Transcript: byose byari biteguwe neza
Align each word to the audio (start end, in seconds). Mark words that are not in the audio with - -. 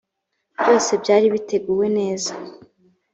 byose 0.59 0.91
byari 1.01 1.27
biteguwe 1.33 1.85
neza 1.97 2.33